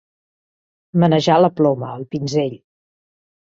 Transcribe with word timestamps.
Manejar 1.03 1.35
la 1.41 1.51
ploma, 1.61 1.91
el 1.99 2.07
pinzell. 2.17 2.57